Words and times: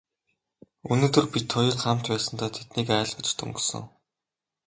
Өнөөдөр 0.93 1.25
бид 1.33 1.47
хоёр 1.55 1.75
хамт 1.83 2.05
байсандаа 2.11 2.49
тэднийг 2.57 2.87
айлгаж 2.99 3.29
дөнгөсөн. 3.37 3.83